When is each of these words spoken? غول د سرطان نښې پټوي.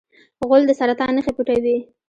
غول 0.47 0.63
د 0.67 0.71
سرطان 0.79 1.11
نښې 1.15 1.31
پټوي. 1.35 1.77